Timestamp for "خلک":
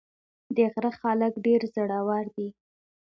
1.01-1.33